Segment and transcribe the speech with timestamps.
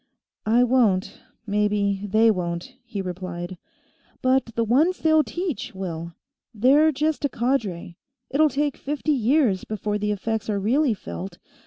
[0.47, 1.21] "I won't.
[1.45, 3.59] Maybe they won't," he replied.
[4.23, 6.13] "But the ones they'll teach will.
[6.55, 7.99] They're just a cadre;
[8.31, 11.37] it'll take fifty years before the effects are really felt.